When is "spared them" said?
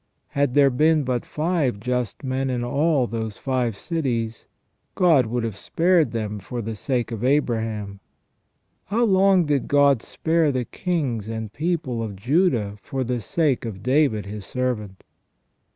5.55-6.39